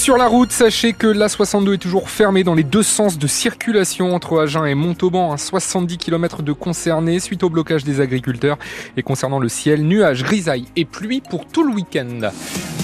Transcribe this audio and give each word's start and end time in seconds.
Sur 0.00 0.16
la 0.16 0.28
route, 0.28 0.50
sachez 0.50 0.94
que 0.94 1.06
l'A62 1.06 1.74
est 1.74 1.78
toujours 1.78 2.08
fermée 2.08 2.42
dans 2.42 2.54
les 2.54 2.62
deux 2.62 2.82
sens 2.82 3.18
de 3.18 3.26
circulation 3.26 4.14
entre 4.14 4.40
Agen 4.40 4.64
et 4.64 4.74
Montauban, 4.74 5.30
à 5.30 5.36
70 5.36 5.98
km 5.98 6.42
de 6.42 6.54
concernés 6.54 7.20
suite 7.20 7.42
au 7.42 7.50
blocage 7.50 7.84
des 7.84 8.00
agriculteurs. 8.00 8.56
Et 8.96 9.02
concernant 9.02 9.38
le 9.38 9.50
ciel, 9.50 9.82
nuages, 9.82 10.24
grisailles 10.24 10.64
et 10.74 10.86
pluie 10.86 11.20
pour 11.20 11.44
tout 11.44 11.64
le 11.64 11.74
week-end. 11.74 12.30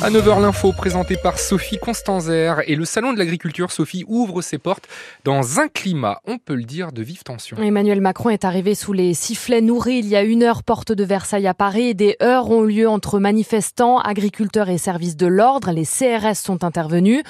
À 0.02 0.10
9h 0.10 0.42
l'info 0.42 0.73
présentée 0.73 1.16
par 1.16 1.38
Sophie 1.38 1.78
Constanzer 1.78 2.60
et 2.66 2.77
le 2.77 2.84
salon 2.84 3.14
de 3.14 3.18
l'agriculture 3.18 3.73
Sophie 3.73 4.05
ouvre 4.06 4.42
ses 4.42 4.59
portes 4.59 4.86
dans 5.24 5.59
un 5.59 5.69
climat, 5.69 6.20
on 6.27 6.36
peut 6.36 6.55
le 6.55 6.64
dire, 6.64 6.92
de 6.92 7.02
vive 7.02 7.22
tension. 7.22 7.56
Emmanuel 7.56 8.02
Macron 8.02 8.28
est 8.28 8.45
arrivé 8.45 8.74
sous 8.74 8.92
les 8.92 9.14
sifflets 9.14 9.62
nourris 9.62 10.00
il 10.00 10.06
y 10.06 10.14
a 10.14 10.22
une 10.22 10.42
heure 10.42 10.64
porte 10.64 10.92
de 10.92 11.02
Versailles 11.02 11.46
à 11.46 11.55
Paris 11.55 11.95
des 11.95 12.14
heures 12.22 12.50
ont 12.50 12.60
lieu 12.60 12.86
entre 12.86 13.19
manifestants, 13.19 13.98
agriculteurs 13.98 14.69
et 14.69 14.77
services 14.77 15.16
de 15.16 15.27
l'ordre. 15.27 15.72
Les 15.72 15.86
CRS 15.86 16.36
sont 16.36 16.62
intervenus. 16.62 17.22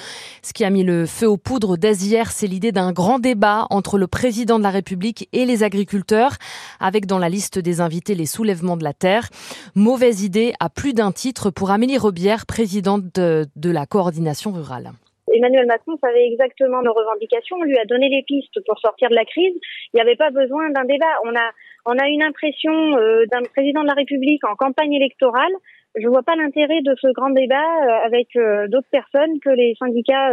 Ce 0.43 0.51
qui 0.51 0.65
a 0.65 0.69
mis 0.69 0.83
le 0.83 1.05
feu 1.05 1.27
aux 1.27 1.37
poudres 1.37 1.77
dès 1.77 1.95
hier, 1.95 2.31
c'est 2.33 2.47
l'idée 2.47 2.73
d'un 2.73 2.91
grand 2.91 3.19
débat 3.19 3.65
entre 3.69 3.97
le 3.97 4.07
président 4.07 4.59
de 4.59 4.63
la 4.63 4.71
République 4.71 5.29
et 5.31 5.45
les 5.45 5.63
agriculteurs, 5.63 6.35
avec 6.81 7.05
dans 7.05 7.17
la 7.17 7.29
liste 7.29 7.59
des 7.59 7.79
invités 7.79 8.13
les 8.13 8.25
soulèvements 8.25 8.75
de 8.75 8.83
la 8.83 8.93
terre. 8.93 9.29
Mauvaise 9.73 10.21
idée 10.21 10.53
à 10.59 10.69
plus 10.69 10.93
d'un 10.93 11.13
titre 11.13 11.49
pour 11.49 11.71
Amélie 11.71 11.97
Robière, 11.97 12.45
présidente 12.57 13.13
de, 13.13 13.71
la 13.71 13.85
coordination 13.85 14.49
rurale. 14.51 14.89
Emmanuel 15.31 15.67
Macron 15.67 15.95
savait 16.01 16.25
exactement 16.25 16.81
nos 16.81 16.91
revendications, 16.91 17.61
lui 17.61 17.77
a 17.77 17.85
donné 17.85 18.09
les 18.09 18.23
pistes 18.23 18.57
pour 18.65 18.79
sortir 18.79 19.09
de 19.09 19.13
la 19.13 19.25
crise. 19.25 19.53
Il 19.93 19.97
n'y 19.97 20.01
avait 20.01 20.15
pas 20.15 20.31
besoin 20.31 20.71
d'un 20.71 20.85
débat. 20.85 21.13
On 21.25 21.35
a, 21.35 21.51
on 21.85 21.95
a 21.99 22.07
une 22.07 22.23
impression 22.23 22.97
euh, 22.97 23.25
d'un 23.31 23.43
président 23.53 23.83
de 23.83 23.87
la 23.87 23.93
République 23.93 24.43
en 24.43 24.55
campagne 24.55 24.93
électorale 24.93 25.53
je 25.99 26.07
vois 26.07 26.21
pas 26.21 26.35
l'intérêt 26.35 26.81
de 26.81 26.93
ce 27.01 27.07
grand 27.13 27.31
débat 27.31 27.55
euh, 27.55 28.05
avec 28.05 28.27
euh, 28.35 28.67
d'autres 28.67 28.89
personnes 28.91 29.39
que 29.39 29.49
les 29.49 29.73
syndicats 29.79 30.29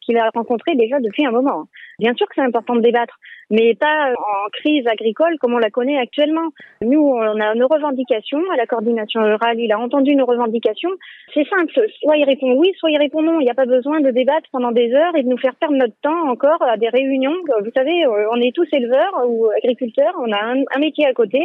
qu'il 0.00 0.16
a 0.18 0.30
rencontrés 0.34 0.74
déjà 0.74 0.98
depuis 0.98 1.24
un 1.24 1.30
moment. 1.30 1.66
Bien 1.98 2.14
sûr 2.14 2.26
que 2.26 2.34
c'est 2.34 2.42
important 2.42 2.74
de 2.76 2.80
débattre, 2.80 3.18
mais 3.50 3.74
pas 3.74 4.12
en 4.12 4.48
crise 4.52 4.86
agricole 4.86 5.36
comme 5.40 5.54
on 5.54 5.58
la 5.58 5.70
connaît 5.70 5.98
actuellement. 5.98 6.48
Nous, 6.82 7.00
on 7.00 7.40
a 7.40 7.54
nos 7.54 7.68
revendications 7.68 8.42
à 8.52 8.56
la 8.56 8.66
coordination 8.66 9.22
rurale. 9.22 9.60
Il 9.60 9.72
a 9.72 9.78
entendu 9.78 10.14
nos 10.14 10.26
revendications. 10.26 10.90
C'est 11.32 11.46
simple. 11.48 11.72
Soit 12.00 12.16
il 12.16 12.24
répond 12.24 12.52
oui, 12.54 12.72
soit 12.78 12.90
il 12.90 12.98
répond 12.98 13.22
non. 13.22 13.40
Il 13.40 13.44
n'y 13.44 13.50
a 13.50 13.54
pas 13.54 13.66
besoin 13.66 14.00
de 14.00 14.10
débattre 14.10 14.48
pendant 14.52 14.72
des 14.72 14.92
heures 14.92 15.16
et 15.16 15.22
de 15.22 15.28
nous 15.28 15.38
faire 15.38 15.54
perdre 15.54 15.76
notre 15.76 15.96
temps 16.02 16.28
encore 16.28 16.62
à 16.62 16.76
des 16.76 16.88
réunions. 16.88 17.36
Vous 17.62 17.70
savez, 17.76 18.06
on 18.06 18.40
est 18.40 18.54
tous 18.54 18.66
éleveurs 18.72 19.22
ou 19.28 19.48
agriculteurs. 19.56 20.14
On 20.18 20.32
a 20.32 20.54
un, 20.54 20.80
métier 20.80 21.06
à 21.06 21.12
côté. 21.12 21.40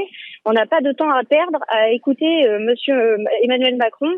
On 0.45 0.53
n'a 0.53 0.65
pas 0.65 0.81
de 0.81 0.91
temps 0.91 1.09
à 1.09 1.23
perdre 1.23 1.59
à 1.67 1.91
écouter 1.91 2.47
Monsieur 2.59 3.17
Emmanuel 3.43 3.77
Macron 3.77 4.11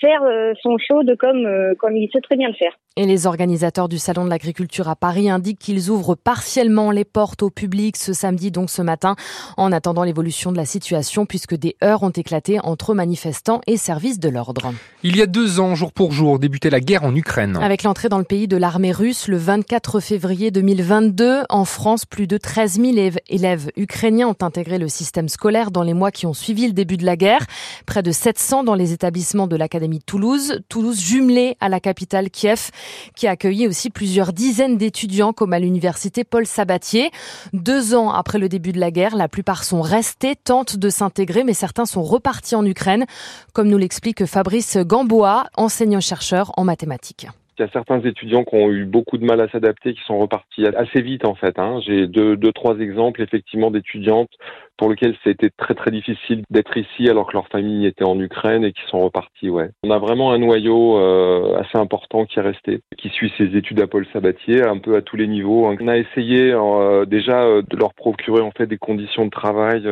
faire 0.00 0.22
euh, 0.22 0.52
son 0.62 0.76
show 0.78 1.02
de 1.02 1.14
comme, 1.14 1.46
euh, 1.46 1.74
comme 1.78 1.96
il 1.96 2.10
sait 2.12 2.20
très 2.20 2.36
bien 2.36 2.48
le 2.48 2.54
faire. 2.54 2.76
Et 2.98 3.04
les 3.04 3.26
organisateurs 3.26 3.90
du 3.90 3.98
Salon 3.98 4.24
de 4.24 4.30
l'agriculture 4.30 4.88
à 4.88 4.96
Paris 4.96 5.28
indiquent 5.28 5.58
qu'ils 5.58 5.90
ouvrent 5.90 6.14
partiellement 6.14 6.90
les 6.90 7.04
portes 7.04 7.42
au 7.42 7.50
public 7.50 7.94
ce 7.94 8.14
samedi, 8.14 8.50
donc 8.50 8.70
ce 8.70 8.80
matin, 8.80 9.16
en 9.58 9.70
attendant 9.70 10.02
l'évolution 10.02 10.50
de 10.50 10.56
la 10.56 10.64
situation, 10.64 11.26
puisque 11.26 11.54
des 11.54 11.76
heures 11.84 12.04
ont 12.04 12.10
éclaté 12.10 12.58
entre 12.60 12.94
manifestants 12.94 13.60
et 13.66 13.76
services 13.76 14.18
de 14.18 14.30
l'ordre. 14.30 14.72
Il 15.02 15.14
y 15.14 15.20
a 15.20 15.26
deux 15.26 15.60
ans, 15.60 15.74
jour 15.74 15.92
pour 15.92 16.12
jour, 16.12 16.38
débutait 16.38 16.70
la 16.70 16.80
guerre 16.80 17.04
en 17.04 17.14
Ukraine. 17.14 17.58
Avec 17.60 17.82
l'entrée 17.82 18.08
dans 18.08 18.16
le 18.16 18.24
pays 18.24 18.48
de 18.48 18.56
l'armée 18.56 18.92
russe 18.92 19.28
le 19.28 19.36
24 19.36 20.00
février 20.00 20.50
2022, 20.50 21.42
en 21.50 21.66
France, 21.66 22.06
plus 22.06 22.26
de 22.26 22.38
13 22.38 22.80
000 22.80 23.10
élèves 23.28 23.70
ukrainiens 23.76 24.28
ont 24.28 24.36
intégré 24.40 24.78
le 24.78 24.88
système 24.88 25.28
scolaire 25.28 25.70
dans 25.70 25.82
les 25.82 25.92
mois 25.92 26.12
qui 26.12 26.24
ont 26.24 26.32
suivi 26.32 26.66
le 26.66 26.72
début 26.72 26.96
de 26.96 27.04
la 27.04 27.16
guerre. 27.16 27.44
Près 27.84 28.02
de 28.02 28.10
700 28.10 28.64
dans 28.64 28.74
les 28.74 28.94
établissements 28.94 29.48
de 29.48 29.56
l'Académie 29.56 29.98
de 29.98 30.04
Toulouse, 30.04 30.62
Toulouse 30.70 30.98
jumelée 30.98 31.58
à 31.60 31.68
la 31.68 31.78
capitale 31.78 32.30
Kiev 32.30 32.70
qui 33.14 33.26
a 33.26 33.32
accueilli 33.32 33.66
aussi 33.66 33.90
plusieurs 33.90 34.32
dizaines 34.32 34.76
d'étudiants 34.76 35.32
comme 35.32 35.52
à 35.52 35.58
l'université 35.58 36.24
Paul 36.24 36.46
Sabatier. 36.46 37.10
Deux 37.52 37.94
ans 37.94 38.10
après 38.10 38.38
le 38.38 38.48
début 38.48 38.72
de 38.72 38.80
la 38.80 38.90
guerre, 38.90 39.16
la 39.16 39.28
plupart 39.28 39.64
sont 39.64 39.82
restés, 39.82 40.36
tentent 40.36 40.76
de 40.76 40.90
s'intégrer, 40.90 41.44
mais 41.44 41.54
certains 41.54 41.86
sont 41.86 42.02
repartis 42.02 42.54
en 42.54 42.64
Ukraine, 42.64 43.06
comme 43.52 43.68
nous 43.68 43.78
l'explique 43.78 44.26
Fabrice 44.26 44.76
Gamboa, 44.76 45.48
enseignant-chercheur 45.56 46.52
en 46.56 46.64
mathématiques. 46.64 47.28
Il 47.58 47.62
y 47.62 47.64
a 47.64 47.70
certains 47.72 48.00
étudiants 48.00 48.44
qui 48.44 48.54
ont 48.54 48.70
eu 48.70 48.84
beaucoup 48.84 49.16
de 49.16 49.24
mal 49.24 49.40
à 49.40 49.48
s'adapter, 49.48 49.94
qui 49.94 50.02
sont 50.02 50.18
repartis 50.18 50.66
assez 50.66 51.00
vite 51.00 51.24
en 51.24 51.34
fait. 51.34 51.58
Hein. 51.58 51.80
J'ai 51.86 52.06
deux, 52.06 52.36
deux, 52.36 52.52
trois 52.52 52.78
exemples 52.78 53.22
effectivement 53.22 53.70
d'étudiantes 53.70 54.28
pour 54.76 54.90
lesquelles 54.90 55.16
c'était 55.24 55.50
très 55.56 55.74
très 55.74 55.90
difficile 55.90 56.42
d'être 56.50 56.76
ici 56.76 57.08
alors 57.08 57.26
que 57.26 57.32
leur 57.32 57.48
famille 57.48 57.86
était 57.86 58.04
en 58.04 58.20
Ukraine 58.20 58.64
et 58.64 58.72
qui 58.72 58.82
sont 58.88 59.00
repartis. 59.00 59.48
Ouais. 59.48 59.70
On 59.84 59.90
a 59.90 59.98
vraiment 59.98 60.32
un 60.32 60.38
noyau 60.38 60.98
euh, 60.98 61.56
assez 61.56 61.78
important 61.78 62.26
qui 62.26 62.38
est 62.38 62.42
resté, 62.42 62.80
qui 62.98 63.08
suit 63.08 63.32
ses 63.38 63.56
études 63.56 63.80
à 63.80 63.86
Paul 63.86 64.06
Sabatier 64.12 64.62
un 64.62 64.78
peu 64.78 64.96
à 64.96 65.02
tous 65.02 65.16
les 65.16 65.26
niveaux. 65.26 65.66
On 65.66 65.88
a 65.88 65.96
essayé 65.96 66.52
euh, 66.52 67.06
déjà 67.06 67.44
euh, 67.44 67.62
de 67.62 67.76
leur 67.76 67.94
procurer 67.94 68.42
en 68.42 68.50
fait 68.50 68.66
des 68.66 68.78
conditions 68.78 69.24
de 69.24 69.30
travail 69.30 69.88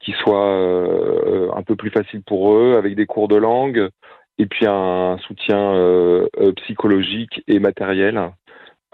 qui 0.00 0.12
soient 0.12 1.56
un 1.56 1.62
peu 1.62 1.76
plus 1.76 1.90
faciles 1.90 2.22
pour 2.22 2.54
eux, 2.54 2.76
avec 2.76 2.94
des 2.94 3.06
cours 3.06 3.26
de 3.26 3.36
langue, 3.36 3.88
et 4.38 4.46
puis 4.46 4.66
un 4.66 5.18
soutien 5.26 5.74
euh, 5.74 6.26
euh, 6.40 6.52
psychologique 6.52 7.42
et 7.46 7.58
matériel 7.58 8.18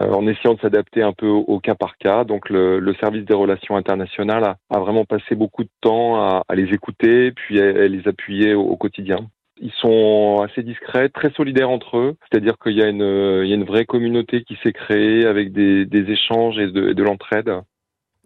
euh, 0.01 0.11
en 0.11 0.27
essayant 0.27 0.55
de 0.55 0.61
s'adapter 0.61 1.03
un 1.03 1.13
peu 1.13 1.27
au, 1.29 1.59
cas 1.61 1.75
par 1.75 1.97
cas. 1.99 2.25
Donc 2.25 2.49
le, 2.51 2.95
service 3.01 3.25
des 3.25 3.35
relations 3.35 3.77
internationales 3.77 4.57
a, 4.71 4.79
vraiment 4.79 5.05
passé 5.05 5.35
beaucoup 5.35 5.65
de 5.65 5.71
temps 5.81 6.17
à, 6.17 6.55
les 6.55 6.73
écouter, 6.75 7.33
puis 7.33 7.61
à, 7.61 7.89
les 7.89 8.07
appuyer 8.07 8.55
au, 8.55 8.77
quotidien. 8.77 9.19
Ils 9.63 9.73
sont 9.73 10.43
assez 10.43 10.63
discrets, 10.63 11.11
très 11.11 11.31
solidaires 11.33 11.69
entre 11.69 11.99
eux, 11.99 12.17
c'est-à-dire 12.23 12.55
qu'il 12.63 12.73
y, 12.73 12.83
a 12.83 12.89
une, 12.89 13.65
vraie 13.65 13.85
communauté 13.85 14.43
qui 14.43 14.57
s'est 14.63 14.73
créée 14.73 15.27
avec 15.27 15.53
des, 15.53 15.87
échanges 16.11 16.59
et 16.59 16.69
de 16.69 17.03
l'entraide. 17.03 17.61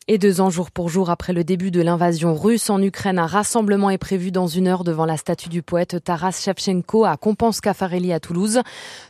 Et 0.06 0.18
deux 0.18 0.42
ans 0.42 0.50
jour 0.50 0.70
pour 0.70 0.90
jour 0.90 1.08
après 1.08 1.32
le 1.32 1.44
début 1.44 1.70
de 1.70 1.80
l'invasion 1.80 2.34
russe 2.34 2.68
en 2.68 2.82
Ukraine, 2.82 3.18
un 3.18 3.26
rassemblement 3.26 3.88
est 3.88 3.96
prévu 3.96 4.30
dans 4.30 4.46
une 4.46 4.68
heure 4.68 4.84
devant 4.84 5.06
la 5.06 5.16
statue 5.16 5.48
du 5.48 5.62
poète 5.62 6.04
Taras 6.04 6.42
Shevchenko 6.44 7.06
à 7.06 7.16
Compenska-Farelli 7.16 8.12
à 8.12 8.20
Toulouse. 8.20 8.60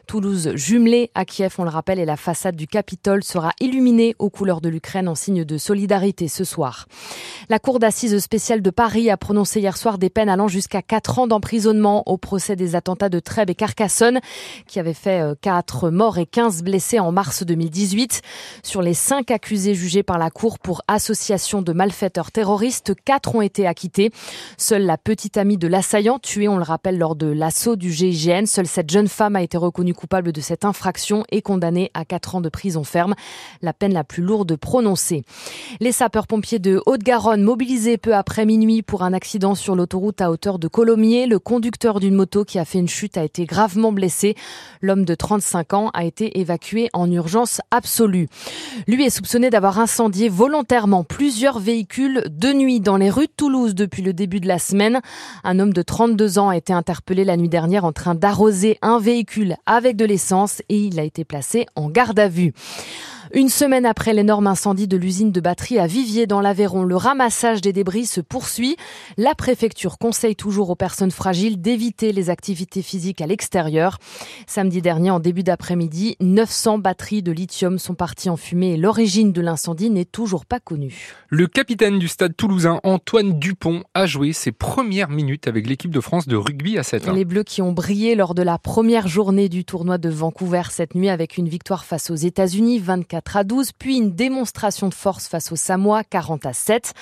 Toulouse 0.06 0.52
jumelée 0.54 1.10
à 1.16 1.24
Kiev, 1.24 1.56
on 1.58 1.64
le 1.64 1.70
rappelle, 1.70 1.98
et 1.98 2.04
la 2.04 2.16
façade 2.16 2.54
du 2.54 2.68
Capitole 2.68 3.24
sera 3.24 3.50
illuminée 3.58 4.14
aux 4.20 4.30
couleurs 4.30 4.60
de 4.60 4.68
l'Ukraine 4.68 5.08
en 5.08 5.16
signe 5.16 5.44
de 5.44 5.58
solidarité 5.58 6.28
ce 6.28 6.44
soir. 6.44 6.86
La 7.48 7.58
Cour 7.58 7.80
d'assises 7.80 8.16
spéciale 8.20 8.62
de 8.62 8.70
Paris 8.70 9.10
a 9.10 9.16
prononcé 9.16 9.58
hier 9.58 9.76
soir 9.76 9.98
des 9.98 10.10
peines 10.10 10.28
allant 10.28 10.46
jusqu'à 10.46 10.80
quatre 10.80 11.18
ans 11.18 11.26
d'emprisonnement 11.26 12.04
au 12.06 12.18
procès 12.18 12.54
des 12.54 12.76
attentats 12.76 13.08
de 13.08 13.18
Trèbes 13.18 13.50
et 13.50 13.56
Carcassonne, 13.56 14.20
qui 14.68 14.78
avaient 14.78 14.94
fait 14.94 15.22
euh, 15.22 15.34
quatre 15.40 15.90
morts 15.90 16.18
et 16.18 16.26
15 16.26 16.62
blessés 16.62 17.00
en 17.00 17.10
mars 17.10 17.42
2018. 17.42 18.22
Sur 18.62 18.80
les 18.80 18.94
cinq 18.94 19.32
accusés 19.32 19.74
jugés 19.74 20.04
par 20.04 20.18
la 20.18 20.30
Cour 20.30 20.60
pour 20.60 20.83
association 20.88 21.62
de 21.62 21.72
malfaiteurs 21.72 22.30
terroristes. 22.30 22.92
Quatre 23.04 23.34
ont 23.34 23.42
été 23.42 23.66
acquittés. 23.66 24.10
Seule 24.58 24.82
la 24.82 24.98
petite 24.98 25.36
amie 25.36 25.56
de 25.56 25.66
l'assaillant, 25.66 26.18
tuée, 26.18 26.48
on 26.48 26.56
le 26.56 26.62
rappelle, 26.62 26.98
lors 26.98 27.16
de 27.16 27.26
l'assaut 27.26 27.76
du 27.76 27.92
GIGN, 27.92 28.46
seule 28.46 28.66
cette 28.66 28.90
jeune 28.90 29.08
femme 29.08 29.36
a 29.36 29.42
été 29.42 29.56
reconnue 29.56 29.94
coupable 29.94 30.32
de 30.32 30.40
cette 30.40 30.64
infraction 30.64 31.24
et 31.30 31.42
condamnée 31.42 31.90
à 31.94 32.04
quatre 32.04 32.34
ans 32.34 32.40
de 32.40 32.48
prison 32.48 32.84
ferme, 32.84 33.14
la 33.62 33.72
peine 33.72 33.94
la 33.94 34.04
plus 34.04 34.22
lourde 34.22 34.56
prononcée. 34.56 35.24
Les 35.80 35.92
sapeurs-pompiers 35.92 36.58
de 36.58 36.82
Haute-Garonne 36.86 37.42
mobilisés 37.42 37.96
peu 37.96 38.14
après 38.14 38.44
minuit 38.44 38.82
pour 38.82 39.02
un 39.02 39.12
accident 39.12 39.54
sur 39.54 39.76
l'autoroute 39.76 40.20
à 40.20 40.30
hauteur 40.30 40.58
de 40.58 40.68
Colomiers. 40.68 41.26
Le 41.26 41.38
conducteur 41.38 42.00
d'une 42.00 42.14
moto 42.14 42.44
qui 42.44 42.58
a 42.58 42.64
fait 42.64 42.78
une 42.78 42.88
chute 42.88 43.16
a 43.16 43.24
été 43.24 43.46
gravement 43.46 43.92
blessé. 43.92 44.34
L'homme 44.82 45.04
de 45.04 45.14
35 45.14 45.72
ans 45.74 45.90
a 45.94 46.04
été 46.04 46.40
évacué 46.40 46.90
en 46.92 47.10
urgence 47.10 47.60
absolue. 47.70 48.28
Lui 48.86 49.04
est 49.04 49.10
soupçonné 49.10 49.50
d'avoir 49.50 49.78
incendié 49.78 50.28
volontairement 50.28 50.73
plusieurs 51.06 51.60
véhicules 51.60 52.24
de 52.28 52.52
nuit 52.52 52.80
dans 52.80 52.96
les 52.96 53.08
rues 53.08 53.26
de 53.26 53.32
Toulouse 53.36 53.76
depuis 53.76 54.02
le 54.02 54.12
début 54.12 54.40
de 54.40 54.48
la 54.48 54.58
semaine. 54.58 55.00
Un 55.44 55.60
homme 55.60 55.72
de 55.72 55.82
32 55.82 56.38
ans 56.40 56.48
a 56.48 56.56
été 56.56 56.72
interpellé 56.72 57.24
la 57.24 57.36
nuit 57.36 57.48
dernière 57.48 57.84
en 57.84 57.92
train 57.92 58.16
d'arroser 58.16 58.78
un 58.82 58.98
véhicule 58.98 59.54
avec 59.66 59.96
de 59.96 60.04
l'essence 60.04 60.62
et 60.68 60.78
il 60.78 60.98
a 60.98 61.04
été 61.04 61.24
placé 61.24 61.66
en 61.76 61.90
garde 61.90 62.18
à 62.18 62.28
vue. 62.28 62.52
Une 63.32 63.48
semaine 63.48 63.86
après 63.86 64.12
l'énorme 64.12 64.46
incendie 64.46 64.86
de 64.86 64.96
l'usine 64.98 65.32
de 65.32 65.40
batterie 65.40 65.78
à 65.78 65.86
Vivier 65.86 66.26
dans 66.26 66.40
l'Aveyron, 66.40 66.82
le 66.84 66.96
ramassage 66.96 67.62
des 67.62 67.72
débris 67.72 68.04
se 68.04 68.20
poursuit. 68.20 68.76
La 69.16 69.34
préfecture 69.34 69.96
conseille 69.98 70.36
toujours 70.36 70.68
aux 70.68 70.74
personnes 70.74 71.10
fragiles 71.10 71.60
d'éviter 71.60 72.12
les 72.12 72.28
activités 72.28 72.82
physiques 72.82 73.22
à 73.22 73.26
l'extérieur. 73.26 73.98
Samedi 74.46 74.82
dernier, 74.82 75.10
en 75.10 75.20
début 75.20 75.42
d'après-midi, 75.42 76.16
900 76.20 76.78
batteries 76.78 77.22
de 77.22 77.32
lithium 77.32 77.78
sont 77.78 77.94
parties 77.94 78.28
en 78.28 78.36
fumée 78.36 78.74
et 78.74 78.76
l'origine 78.76 79.32
de 79.32 79.40
l'incendie 79.40 79.90
n'est 79.90 80.04
toujours 80.04 80.44
pas 80.44 80.60
connue. 80.60 81.14
Le 81.28 81.46
capitaine 81.46 81.98
du 81.98 82.08
stade 82.08 82.36
toulousain, 82.36 82.80
Antoine 82.84 83.38
Dupont, 83.38 83.84
a 83.94 84.06
joué 84.06 84.32
ses 84.34 84.52
premières 84.52 85.08
minutes 85.08 85.48
avec 85.48 85.66
l'équipe 85.66 85.90
de 85.90 86.00
France 86.00 86.28
de 86.28 86.36
rugby 86.36 86.76
à 86.76 86.82
7 86.82 87.08
Les 87.14 87.24
Bleus 87.24 87.44
qui 87.44 87.62
ont 87.62 87.72
brillé 87.72 88.16
lors 88.16 88.34
de 88.34 88.42
la 88.42 88.58
première 88.58 89.08
journée 89.08 89.48
du 89.48 89.64
tournoi 89.64 89.96
de 89.96 90.10
Vancouver 90.10 90.62
cette 90.70 90.94
nuit 90.94 91.08
avec 91.08 91.38
une 91.38 91.48
victoire 91.48 91.84
face 91.84 92.10
aux 92.10 92.16
États-Unis 92.16 92.78
24 92.80 93.13
à 93.14 93.44
12, 93.44 93.72
puis 93.72 93.96
une 93.96 94.12
démonstration 94.12 94.88
de 94.88 94.94
force 94.94 95.28
face 95.28 95.52
aux 95.52 95.56
Samoa 95.56 96.04
40 96.04 96.46
à 96.46 96.52
7. 96.52 96.92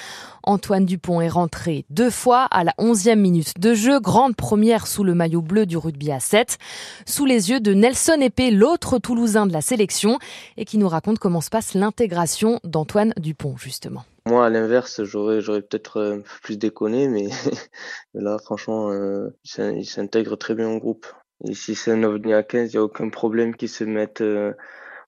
Antoine 0.44 0.84
Dupont 0.84 1.20
est 1.20 1.28
rentré 1.28 1.84
deux 1.90 2.10
fois 2.10 2.44
à 2.44 2.64
la 2.64 2.72
11e 2.78 3.16
minute 3.16 3.58
de 3.58 3.74
jeu, 3.74 4.00
grande 4.00 4.36
première 4.36 4.86
sous 4.86 5.04
le 5.04 5.14
maillot 5.14 5.42
bleu 5.42 5.66
du 5.66 5.76
rugby 5.76 6.10
à 6.10 6.20
7, 6.20 6.58
sous 7.06 7.24
les 7.24 7.50
yeux 7.50 7.60
de 7.60 7.74
Nelson 7.74 8.18
Épée, 8.20 8.50
l'autre 8.50 8.98
Toulousain 8.98 9.46
de 9.46 9.52
la 9.52 9.60
sélection, 9.60 10.18
et 10.56 10.64
qui 10.64 10.78
nous 10.78 10.88
raconte 10.88 11.18
comment 11.18 11.40
se 11.40 11.50
passe 11.50 11.74
l'intégration 11.74 12.60
d'Antoine 12.64 13.12
Dupont, 13.16 13.56
justement. 13.56 14.04
Moi, 14.26 14.46
à 14.46 14.50
l'inverse, 14.50 15.02
j'aurais, 15.02 15.40
peut-être 15.40 15.96
euh, 15.96 16.18
plus 16.42 16.56
déconné, 16.56 17.08
mais, 17.08 17.28
là, 18.14 18.38
franchement, 18.38 18.90
euh, 18.90 19.30
il 19.58 19.84
s'intègre 19.84 20.36
très 20.36 20.54
bien 20.54 20.68
au 20.68 20.78
groupe. 20.78 21.06
Et 21.44 21.54
si 21.54 21.74
c'est 21.74 21.90
un 21.90 22.04
ovni 22.04 22.32
à 22.32 22.42
15, 22.42 22.72
il 22.72 22.76
n'y 22.76 22.80
a 22.80 22.84
aucun 22.84 23.08
problème 23.08 23.56
qu'il 23.56 23.68
se 23.68 23.82
mette 23.82 24.20
euh, 24.20 24.52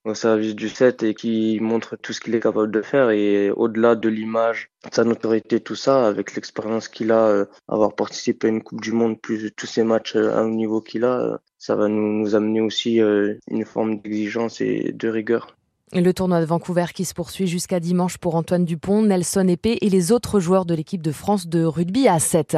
au 0.05 0.15
service 0.15 0.55
du 0.55 0.69
7 0.69 1.03
et 1.03 1.15
qui 1.15 1.59
montre 1.61 1.97
tout 1.97 2.13
ce 2.13 2.21
qu'il 2.21 2.35
est 2.35 2.41
capable 2.41 2.71
de 2.71 2.83
faire. 2.83 3.11
Et 3.11 3.51
au-delà 3.51 3.95
de 3.95 4.09
l'image, 4.09 4.71
sa 4.93 5.05
notoriété, 5.05 5.61
tout 5.61 5.75
ça, 5.75 6.07
avec 6.07 6.35
l'expérience 6.35 6.89
qu'il 6.89 7.11
a, 7.11 7.27
euh, 7.27 7.47
avoir 7.69 7.95
participé 7.95 8.49
à 8.49 8.51
une 8.51 8.63
Coupe 8.63 8.81
du 8.81 8.93
Monde, 8.93 9.21
plus 9.21 9.51
tous 9.53 9.67
ces 9.67 9.85
matchs 9.85 10.17
euh, 10.17 10.37
à 10.37 10.45
haut 10.45 10.51
niveau 10.51 10.81
qu'il 10.81 11.05
a, 11.05 11.21
euh, 11.21 11.39
ça 11.59 11.75
va 11.75 11.89
nous, 11.89 12.21
nous 12.21 12.35
amener 12.35 12.61
aussi 12.61 12.99
une 12.99 13.65
forme 13.65 14.01
d'exigence 14.01 14.61
et 14.61 14.93
de 14.93 15.09
rigueur. 15.09 15.57
Le 15.97 16.13
tournoi 16.13 16.41
de 16.41 16.45
Vancouver 16.45 16.87
qui 16.93 17.05
se 17.05 17.15
poursuit 17.15 17.47
jusqu'à 17.47 17.79
dimanche 17.79 18.19
pour 18.19 18.35
Antoine 18.35 18.65
Dupont, 18.65 19.03
Nelson 19.03 19.47
Épée 19.47 19.79
et 19.81 19.89
les 19.89 20.11
autres 20.11 20.41
joueurs 20.41 20.65
de 20.65 20.75
l'équipe 20.75 21.03
de 21.03 21.13
France 21.13 21.47
de 21.47 21.63
rugby 21.63 22.09
à 22.09 22.19
7. 22.19 22.57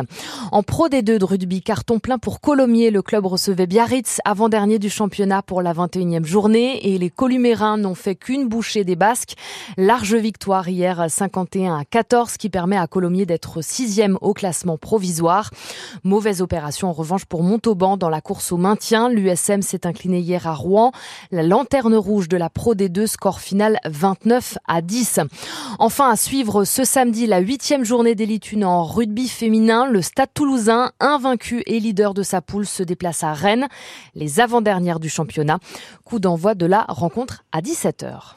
En 0.52 0.62
Pro 0.62 0.88
D2 0.88 1.18
de 1.18 1.24
rugby, 1.24 1.60
carton 1.60 1.98
plein 1.98 2.16
pour 2.16 2.40
Colomiers. 2.40 2.90
Le 2.90 3.02
club 3.02 3.26
recevait 3.26 3.66
Biarritz, 3.66 4.22
avant-dernier 4.24 4.78
du 4.78 4.88
championnat 4.88 5.42
pour 5.42 5.60
la 5.60 5.74
21e 5.74 6.24
journée 6.24 6.88
et 6.88 6.96
les 6.96 7.10
Columérins 7.10 7.76
n'ont 7.76 7.94
fait 7.94 8.14
qu'une 8.14 8.48
bouchée 8.48 8.84
des 8.84 8.96
Basques. 8.96 9.34
Large 9.76 10.14
victoire 10.14 10.66
hier 10.70 11.04
51 11.06 11.76
à 11.76 11.84
14 11.84 12.38
qui 12.38 12.48
permet 12.48 12.78
à 12.78 12.86
Colomiers 12.86 13.26
d'être 13.26 13.60
sixième 13.60 14.16
au 14.22 14.32
classement 14.32 14.78
provisoire. 14.78 15.50
Mauvaise 16.04 16.40
opération 16.40 16.88
en 16.88 16.92
revanche 16.92 17.26
pour 17.26 17.42
Montauban 17.42 17.98
dans 17.98 18.08
la 18.08 18.22
course 18.22 18.50
au 18.50 18.56
maintien. 18.56 19.10
L'USM 19.10 19.60
s'est 19.60 19.86
incliné 19.86 20.20
hier 20.20 20.46
à 20.46 20.54
Rouen. 20.54 20.92
La 21.30 21.42
lanterne 21.42 21.96
rouge 21.96 22.30
de 22.30 22.38
la 22.38 22.48
Pro 22.48 22.74
D2 22.74 23.06
score 23.06 23.25
final 23.32 23.78
29 23.84 24.58
à 24.66 24.80
10. 24.82 25.20
Enfin, 25.78 26.10
à 26.10 26.16
suivre 26.16 26.64
ce 26.64 26.84
samedi 26.84 27.26
la 27.26 27.40
huitième 27.40 27.84
journée 27.84 28.14
d'élite 28.14 28.36
en 28.62 28.84
rugby 28.84 29.28
féminin. 29.28 29.86
Le 29.86 30.02
Stade 30.02 30.28
toulousain, 30.32 30.92
invaincu 31.00 31.62
et 31.66 31.80
leader 31.80 32.14
de 32.14 32.22
sa 32.22 32.40
poule, 32.40 32.66
se 32.66 32.82
déplace 32.82 33.24
à 33.24 33.32
Rennes, 33.32 33.66
les 34.14 34.40
avant-dernières 34.40 35.00
du 35.00 35.08
championnat. 35.08 35.58
Coup 36.04 36.18
d'envoi 36.18 36.54
de 36.54 36.66
la 36.66 36.84
rencontre 36.88 37.44
à 37.52 37.60
17h. 37.60 38.34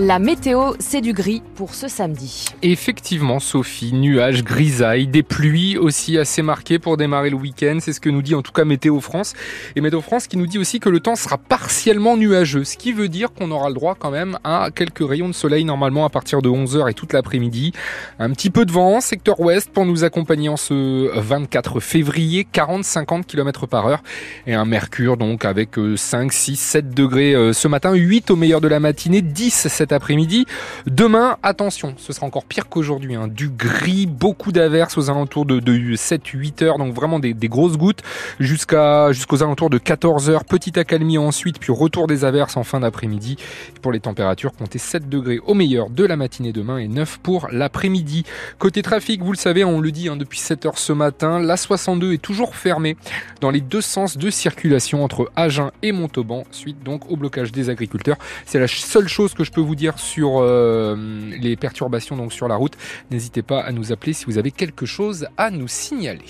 La 0.00 0.20
météo, 0.20 0.74
c'est 0.78 1.00
du 1.00 1.12
gris 1.12 1.42
pour 1.56 1.74
ce 1.74 1.88
samedi. 1.88 2.44
Effectivement, 2.62 3.40
Sophie, 3.40 3.92
nuages, 3.92 4.44
grisailles, 4.44 5.08
des 5.08 5.24
pluies 5.24 5.76
aussi 5.76 6.18
assez 6.18 6.40
marquées 6.40 6.78
pour 6.78 6.96
démarrer 6.96 7.30
le 7.30 7.36
week-end. 7.36 7.78
C'est 7.80 7.92
ce 7.92 7.98
que 7.98 8.08
nous 8.08 8.22
dit 8.22 8.36
en 8.36 8.42
tout 8.42 8.52
cas 8.52 8.64
Météo 8.64 9.00
France. 9.00 9.34
Et 9.74 9.80
Météo 9.80 10.00
France 10.00 10.28
qui 10.28 10.36
nous 10.36 10.46
dit 10.46 10.56
aussi 10.56 10.78
que 10.78 10.88
le 10.88 11.00
temps 11.00 11.16
sera 11.16 11.36
partiellement 11.36 12.16
nuageux, 12.16 12.62
ce 12.62 12.76
qui 12.76 12.92
veut 12.92 13.08
dire 13.08 13.32
qu'on 13.32 13.50
aura 13.50 13.70
le 13.70 13.74
droit 13.74 13.96
quand 13.98 14.12
même 14.12 14.38
à 14.44 14.68
quelques 14.72 15.02
rayons 15.04 15.26
de 15.26 15.34
soleil 15.34 15.64
normalement 15.64 16.04
à 16.04 16.10
partir 16.10 16.42
de 16.42 16.48
11h 16.48 16.88
et 16.88 16.94
toute 16.94 17.12
l'après-midi. 17.12 17.72
Un 18.20 18.30
petit 18.30 18.50
peu 18.50 18.64
de 18.64 18.70
vent, 18.70 19.00
secteur 19.00 19.40
ouest 19.40 19.68
pour 19.68 19.84
nous 19.84 20.04
accompagner 20.04 20.48
en 20.48 20.56
ce 20.56 21.10
24 21.18 21.80
février, 21.80 22.46
40-50 22.54 23.24
km 23.24 23.66
par 23.66 23.88
heure. 23.88 24.04
Et 24.46 24.54
un 24.54 24.64
mercure 24.64 25.16
donc 25.16 25.44
avec 25.44 25.70
5, 25.96 26.32
6, 26.32 26.54
7 26.54 26.94
degrés 26.94 27.34
euh, 27.34 27.52
ce 27.52 27.66
matin, 27.66 27.94
8 27.94 28.30
au 28.30 28.36
meilleur 28.36 28.60
de 28.60 28.68
la 28.68 28.78
matinée, 28.78 29.22
10 29.22 29.66
cette 29.66 29.87
après-midi. 29.92 30.46
Demain, 30.86 31.36
attention, 31.42 31.94
ce 31.96 32.12
sera 32.12 32.26
encore 32.26 32.44
pire 32.44 32.68
qu'aujourd'hui. 32.68 33.14
Hein. 33.14 33.28
Du 33.28 33.48
gris, 33.48 34.06
beaucoup 34.06 34.52
d'averses 34.52 34.98
aux 34.98 35.10
alentours 35.10 35.46
de, 35.46 35.60
7-8 35.60 36.64
heures, 36.64 36.78
donc 36.78 36.94
vraiment 36.94 37.18
des, 37.18 37.34
grosses 37.48 37.76
gouttes 37.76 38.02
jusqu'aux 38.38 39.42
alentours 39.42 39.70
de 39.70 39.78
14 39.78 40.30
heures. 40.30 40.44
Petite 40.44 40.78
accalmie 40.78 41.18
ensuite, 41.18 41.58
puis 41.58 41.72
retour 41.72 42.06
des 42.06 42.24
averses 42.24 42.56
en 42.56 42.64
fin 42.64 42.80
d'après-midi. 42.80 43.36
Pour 43.82 43.92
les 43.92 44.00
températures, 44.00 44.52
comptez 44.52 44.78
7 44.78 45.08
degrés 45.08 45.38
au 45.46 45.54
meilleur 45.54 45.90
de 45.90 46.04
la 46.04 46.16
matinée 46.16 46.52
demain 46.52 46.78
et 46.78 46.88
9 46.88 47.18
pour 47.22 47.48
l'après-midi. 47.50 48.24
Côté 48.58 48.82
trafic, 48.82 49.22
vous 49.22 49.32
le 49.32 49.38
savez, 49.38 49.64
on 49.64 49.80
le 49.80 49.90
dit 49.90 50.08
hein, 50.08 50.16
depuis 50.16 50.38
7 50.38 50.66
heures 50.66 50.78
ce 50.78 50.92
matin, 50.92 51.38
la 51.38 51.56
62 51.56 52.14
est 52.14 52.18
toujours 52.18 52.54
fermée 52.54 52.96
dans 53.40 53.50
les 53.50 53.60
deux 53.60 53.80
sens 53.80 54.16
de 54.16 54.30
circulation 54.30 55.04
entre 55.04 55.30
Agen 55.36 55.70
et 55.82 55.92
Montauban, 55.92 56.44
suite 56.50 56.82
donc 56.82 57.10
au 57.10 57.16
blocage 57.16 57.52
des 57.52 57.70
agriculteurs. 57.70 58.16
C'est 58.46 58.58
la 58.58 58.68
seule 58.68 59.08
chose 59.08 59.34
que 59.34 59.44
je 59.44 59.52
peux 59.52 59.60
vous 59.60 59.67
dire 59.74 59.98
sur 59.98 60.40
euh, 60.40 60.96
les 61.40 61.56
perturbations 61.56 62.16
donc 62.16 62.32
sur 62.32 62.48
la 62.48 62.56
route, 62.56 62.76
n'hésitez 63.10 63.42
pas 63.42 63.60
à 63.60 63.72
nous 63.72 63.92
appeler 63.92 64.12
si 64.12 64.24
vous 64.26 64.38
avez 64.38 64.50
quelque 64.50 64.86
chose 64.86 65.28
à 65.36 65.50
nous 65.50 65.68
signaler. 65.68 66.24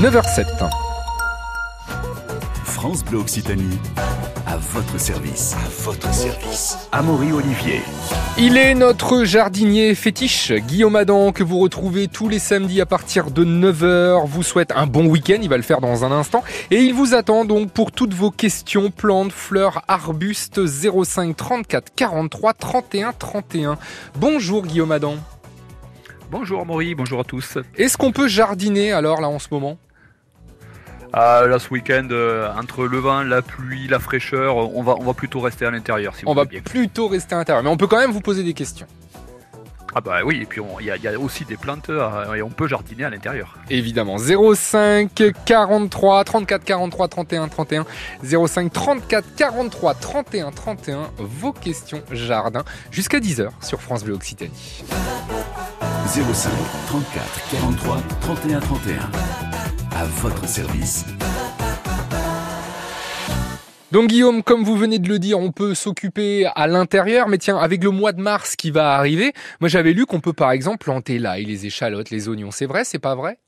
9h07. 0.00 0.93
France 2.84 3.02
Bleu 3.02 3.16
Occitanie 3.16 3.78
à 4.46 4.58
votre 4.58 5.00
service. 5.00 5.54
À 5.54 5.82
votre 5.84 6.12
service. 6.12 6.76
Amaury 6.92 7.32
Olivier. 7.32 7.80
Il 8.36 8.58
est 8.58 8.74
notre 8.74 9.24
jardinier 9.24 9.94
fétiche, 9.94 10.52
Guillaume 10.52 10.94
Adam, 10.94 11.32
que 11.32 11.42
vous 11.42 11.60
retrouvez 11.60 12.08
tous 12.08 12.28
les 12.28 12.38
samedis 12.38 12.82
à 12.82 12.84
partir 12.84 13.30
de 13.30 13.42
9h. 13.42 14.26
Vous 14.26 14.42
souhaite 14.42 14.70
un 14.76 14.86
bon 14.86 15.06
week-end, 15.06 15.38
il 15.40 15.48
va 15.48 15.56
le 15.56 15.62
faire 15.62 15.80
dans 15.80 16.04
un 16.04 16.12
instant. 16.12 16.44
Et 16.70 16.82
il 16.82 16.92
vous 16.92 17.14
attend 17.14 17.46
donc 17.46 17.70
pour 17.70 17.90
toutes 17.90 18.12
vos 18.12 18.30
questions, 18.30 18.90
plantes, 18.90 19.32
fleurs, 19.32 19.80
arbustes, 19.88 20.60
05 20.66 21.34
34 21.34 21.90
43 21.96 22.52
31 22.52 23.12
31. 23.14 23.78
Bonjour 24.16 24.66
Guillaume 24.66 24.92
Adam. 24.92 25.14
Bonjour 26.30 26.60
Amaury, 26.60 26.94
bonjour 26.94 27.20
à 27.20 27.24
tous. 27.24 27.56
Est-ce 27.78 27.96
qu'on 27.96 28.12
peut 28.12 28.28
jardiner 28.28 28.92
alors 28.92 29.22
là 29.22 29.30
en 29.30 29.38
ce 29.38 29.48
moment? 29.50 29.78
Ah, 31.16 31.46
là, 31.46 31.60
ce 31.60 31.70
week-end, 31.70 32.08
euh, 32.10 32.52
entre 32.60 32.86
le 32.86 32.98
vent, 32.98 33.22
la 33.22 33.40
pluie, 33.40 33.86
la 33.86 34.00
fraîcheur, 34.00 34.56
on 34.56 34.82
va, 34.82 34.96
on 34.98 35.04
va 35.04 35.14
plutôt 35.14 35.38
rester 35.38 35.64
à 35.64 35.70
l'intérieur. 35.70 36.12
on 36.26 36.34
va 36.34 36.44
plutôt 36.44 37.06
rester 37.06 37.36
à 37.36 37.38
l'intérieur, 37.38 37.62
mais 37.62 37.70
on 37.70 37.76
peut 37.76 37.86
quand 37.86 38.00
même 38.00 38.10
vous 38.10 38.20
poser 38.20 38.42
des 38.42 38.52
questions. 38.52 38.86
Ah 39.96 40.00
bah 40.00 40.22
oui, 40.24 40.40
et 40.42 40.44
puis 40.44 40.60
il 40.80 40.86
y, 40.86 41.08
a 41.08 41.20
aussi 41.20 41.44
des 41.44 41.56
plantes 41.56 41.88
euh, 41.88 42.34
et 42.34 42.42
on 42.42 42.50
peut 42.50 42.66
jardiner 42.66 43.04
à 43.04 43.10
l'intérieur. 43.10 43.56
Évidemment. 43.70 44.16
05 44.18 45.22
43 45.44 46.24
34 46.24 46.64
43 46.64 47.08
31 47.08 47.46
31 47.46 47.86
05 48.24 48.72
34 48.72 49.34
43 49.36 49.94
31 49.94 50.50
31 50.50 51.10
vos 51.18 51.52
questions 51.52 52.02
jardin 52.10 52.64
jusqu'à 52.90 53.20
10h 53.20 53.50
sur 53.62 53.80
France 53.80 54.02
Bleu 54.02 54.14
Occitanie. 54.14 54.82
05 56.08 56.50
34 56.88 57.50
43 57.52 57.98
31 58.20 58.58
31 58.58 59.53
votre 60.06 60.48
service. 60.48 61.04
Donc 63.92 64.08
Guillaume, 64.08 64.42
comme 64.42 64.64
vous 64.64 64.76
venez 64.76 64.98
de 64.98 65.08
le 65.08 65.18
dire, 65.18 65.38
on 65.38 65.52
peut 65.52 65.74
s'occuper 65.74 66.46
à 66.56 66.66
l'intérieur, 66.66 67.28
mais 67.28 67.38
tiens, 67.38 67.58
avec 67.58 67.84
le 67.84 67.90
mois 67.90 68.12
de 68.12 68.20
mars 68.20 68.56
qui 68.56 68.72
va 68.72 68.94
arriver, 68.94 69.32
moi 69.60 69.68
j'avais 69.68 69.92
lu 69.92 70.04
qu'on 70.04 70.20
peut 70.20 70.32
par 70.32 70.50
exemple 70.50 70.78
planter 70.78 71.18
l'ail, 71.18 71.44
les 71.44 71.66
échalotes, 71.66 72.10
les 72.10 72.28
oignons. 72.28 72.50
C'est 72.50 72.66
vrai, 72.66 72.84
c'est 72.84 72.98
pas 72.98 73.14
vrai? 73.14 73.38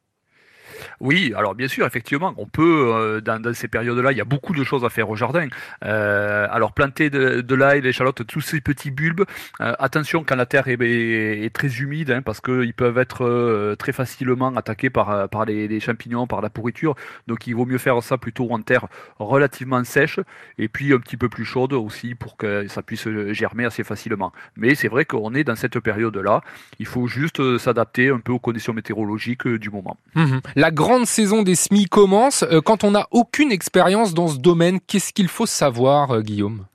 Oui, 1.01 1.33
alors 1.37 1.55
bien 1.55 1.69
sûr, 1.69 1.87
effectivement, 1.87 2.35
on 2.37 2.47
peut, 2.47 2.93
euh, 2.95 3.21
dans, 3.21 3.55
ces 3.55 3.69
périodes-là, 3.69 4.13
il 4.13 4.19
y 4.19 4.21
a 4.21 4.25
beaucoup 4.25 4.55
de 4.55 4.65
choses 4.65 4.85
à 4.85 4.91
faire 4.91 5.09
au 5.11 5.17
jardin. 5.17 5.49
Euh, 5.85 6.47
alors 6.51 6.73
planter 6.73 7.11
de, 7.11 7.41
de 7.41 7.55
l'ail, 7.55 7.83
des 7.83 7.91
échalotes, 7.91 8.27
tous 8.27 8.41
ces 8.41 8.61
petits 8.61 8.91
bulbes. 8.91 9.25
Euh, 9.61 9.75
attention 9.79 10.25
quand 10.25 10.37
la 10.37 10.47
terre 10.47 10.69
est, 10.69 11.51
très 11.53 11.69
humide, 11.79 12.11
hein, 12.11 12.23
parce 12.23 12.41
qu'ils 12.41 12.75
peuvent 12.75 12.99
être 12.99 13.75
très 13.79 13.93
facilement 13.93 14.55
attaqués 14.57 14.91
par, 14.91 15.29
les, 15.47 15.81
champignons, 15.81 16.27
par 16.27 16.41
la 16.41 16.51
pourriture. 16.51 16.95
Donc 17.27 17.47
il 17.47 17.55
vaut 17.55 17.67
mieux 17.67 17.79
faire 17.79 18.03
ça 18.03 18.19
plutôt 18.19 18.51
en 18.51 18.61
terre 18.61 18.87
relativement 19.19 19.83
sèche, 19.85 20.21
et 20.59 20.69
puis 20.69 20.93
un 20.93 20.99
petit 20.99 21.17
peu 21.17 21.29
plus 21.29 21.45
chaude 21.45 21.73
aussi 21.73 22.15
pour 22.15 22.37
que 22.37 22.67
ça 22.69 22.83
puisse 22.83 23.09
germer 23.31 23.65
assez 23.65 23.85
facilement. 23.85 24.33
Mais 24.57 24.75
c'est 24.75 24.89
vrai 24.89 25.05
qu'on 25.05 25.35
est 25.35 25.45
dans 25.45 25.57
cette 25.57 25.79
période-là. 25.79 26.43
Il 26.79 26.87
faut 26.87 27.07
juste 27.07 27.59
s'adapter 27.59 28.11
un 28.11 28.19
peu 28.19 28.33
aux 28.33 28.39
conditions 28.39 28.73
météorologiques 28.73 29.47
du 29.47 29.71
moment. 29.71 29.97
Mmh 30.15 30.39
grande 30.71 31.07
saison 31.07 31.43
des 31.43 31.55
SMI 31.55 31.87
commence. 31.87 32.43
Euh, 32.45 32.61
quand 32.61 32.85
on 32.85 32.93
n'a 32.93 33.07
aucune 33.11 33.53
expérience 33.53 34.15
dans 34.15 34.29
ce 34.29 34.39
domaine, 34.39 34.81
qu'est-ce 34.81 35.13
qu'il 35.13 35.29
faut 35.29 35.47
savoir, 35.47 36.11
euh, 36.13 36.21
Guillaume? 36.23 36.67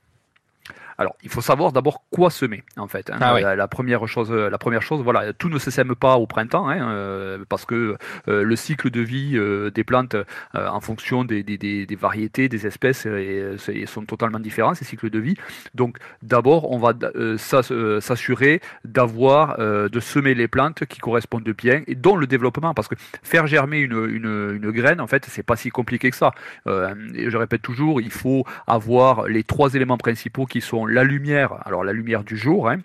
Alors, 0.98 1.16
il 1.22 1.30
faut 1.30 1.40
savoir 1.40 1.72
d'abord 1.72 2.04
quoi 2.10 2.30
semer, 2.30 2.62
en 2.76 2.88
fait. 2.88 3.10
Hein. 3.10 3.18
Ah 3.20 3.54
la, 3.54 3.68
première 3.68 4.06
chose, 4.06 4.30
la 4.30 4.58
première 4.58 4.82
chose, 4.82 5.02
voilà, 5.02 5.32
tout 5.32 5.48
ne 5.48 5.58
se 5.58 5.70
sème 5.70 5.94
pas 5.94 6.16
au 6.16 6.26
printemps, 6.26 6.68
hein, 6.68 6.90
euh, 6.90 7.44
parce 7.48 7.64
que 7.64 7.96
euh, 8.28 8.42
le 8.42 8.56
cycle 8.56 8.90
de 8.90 9.00
vie 9.00 9.32
euh, 9.34 9.70
des 9.70 9.84
plantes, 9.84 10.16
en 10.54 10.80
fonction 10.80 11.24
des, 11.24 11.42
des, 11.42 11.58
des, 11.58 11.96
variétés, 11.96 12.48
des 12.48 12.66
espèces, 12.66 13.06
sont 13.86 14.04
totalement 14.04 14.38
différents 14.38 14.74
ces 14.74 14.84
cycles 14.84 15.10
de 15.10 15.18
vie. 15.18 15.36
Donc, 15.74 15.98
d'abord, 16.22 16.70
on 16.70 16.78
va 16.78 16.92
s'assurer 17.38 18.60
d'avoir, 18.84 19.58
de 19.58 20.00
semer 20.00 20.34
les 20.34 20.48
plantes 20.48 20.84
qui 20.86 20.98
correspondent 20.98 21.48
bien 21.56 21.82
et 21.86 21.94
dont 21.94 22.16
le 22.16 22.26
développement, 22.26 22.74
parce 22.74 22.88
que 22.88 22.94
faire 23.22 23.46
germer 23.46 23.78
une, 23.78 23.92
une, 23.92 24.60
une 24.62 24.70
graine, 24.70 25.00
en 25.00 25.06
fait, 25.06 25.24
c'est 25.28 25.42
pas 25.42 25.56
si 25.56 25.70
compliqué 25.70 26.10
que 26.10 26.16
ça. 26.16 26.32
et 26.66 27.30
je 27.30 27.36
répète 27.36 27.62
toujours, 27.62 28.00
il 28.00 28.10
faut 28.10 28.44
avoir 28.66 29.26
les 29.28 29.44
trois 29.44 29.74
éléments 29.74 29.98
principaux 29.98 30.46
qui 30.46 30.60
sont 30.60 30.81
la 30.86 31.04
lumière, 31.04 31.66
alors 31.66 31.84
la 31.84 31.92
lumière 31.92 32.24
du 32.24 32.36
jour, 32.36 32.68
hein, 32.68 32.80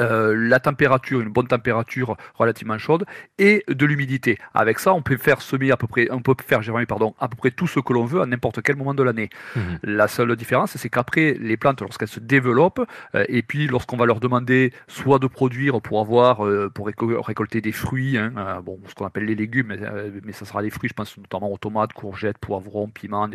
euh, 0.00 0.34
la 0.36 0.60
température, 0.60 1.20
une 1.20 1.28
bonne 1.28 1.46
température 1.46 2.16
relativement 2.34 2.78
chaude 2.78 3.04
et 3.38 3.64
de 3.68 3.86
l'humidité. 3.86 4.38
Avec 4.54 4.78
ça, 4.78 4.94
on 4.94 5.02
peut 5.02 5.16
faire 5.16 5.42
semer 5.42 5.70
à 5.70 5.76
peu 5.76 5.86
près, 5.86 6.08
on 6.10 6.20
peut 6.20 6.34
faire 6.44 6.62
germer 6.62 6.86
pardon, 6.86 7.14
à 7.18 7.28
peu 7.28 7.36
près 7.36 7.50
tout 7.50 7.66
ce 7.66 7.80
que 7.80 7.92
l'on 7.92 8.04
veut 8.04 8.20
à 8.20 8.26
n'importe 8.26 8.62
quel 8.62 8.76
moment 8.76 8.94
de 8.94 9.02
l'année. 9.02 9.30
Mhm. 9.56 9.78
La 9.82 10.08
seule 10.08 10.34
différence, 10.36 10.76
c'est 10.76 10.88
qu'après 10.88 11.36
les 11.40 11.56
plantes, 11.56 11.80
lorsqu'elles 11.80 12.08
se 12.08 12.20
développent, 12.20 12.82
euh, 13.14 13.24
et 13.28 13.42
puis 13.42 13.66
lorsqu'on 13.66 13.96
va 13.96 14.06
leur 14.06 14.20
demander 14.20 14.72
soit 14.88 15.18
de 15.18 15.26
produire 15.26 15.80
pour 15.80 16.00
avoir, 16.00 16.46
euh, 16.46 16.70
pour 16.72 16.86
récolter 16.86 17.60
des 17.60 17.72
fruits, 17.72 18.18
hein, 18.18 18.32
bon, 18.64 18.78
ce 18.88 18.94
qu'on 18.94 19.06
appelle 19.06 19.24
les 19.24 19.34
légumes, 19.34 19.74
mais, 20.24 20.32
ça 20.32 20.44
sera 20.44 20.62
des 20.62 20.70
fruits, 20.70 20.88
je 20.88 20.94
pense 20.94 21.16
notamment 21.18 21.52
aux 21.52 21.58
tomates, 21.58 21.92
courgettes, 21.92 22.38
poivrons, 22.38 22.88
piments, 22.88 23.28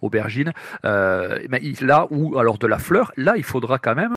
aubergines. 0.00 0.52
là 0.82 2.06
où 2.10 2.38
alors 2.38 2.58
de 2.58 2.66
la 2.66 2.78
fleur, 2.78 3.12
là 3.16 3.34
il 3.36 3.44
faudra 3.44 3.78
quand 3.78 3.94
même 3.94 4.02